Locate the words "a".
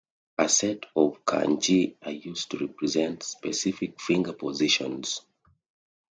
0.39-0.49